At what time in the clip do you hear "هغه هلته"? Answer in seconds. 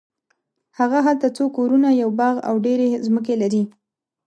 0.79-1.27